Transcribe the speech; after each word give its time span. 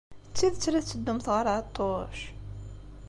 D 0.29 0.33
tidet 0.35 0.69
la 0.71 0.81
tetteddumt 0.83 1.27
ɣer 1.33 1.45
Ɛeṭṭuc? 1.55 2.17